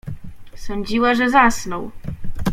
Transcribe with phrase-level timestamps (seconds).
[0.55, 1.91] Sądziła, że zasnął.